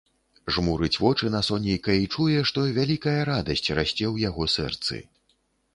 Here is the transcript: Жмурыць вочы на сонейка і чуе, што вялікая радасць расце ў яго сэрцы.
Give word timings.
Жмурыць 0.53 1.01
вочы 1.03 1.29
на 1.35 1.41
сонейка 1.49 1.97
і 2.05 2.09
чуе, 2.15 2.41
што 2.53 2.65
вялікая 2.79 3.17
радасць 3.33 3.69
расце 3.77 3.87
ў 3.87 4.15
яго 4.29 4.51
сэрцы. 4.57 5.03